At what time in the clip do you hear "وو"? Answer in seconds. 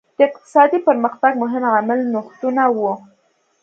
2.75-2.91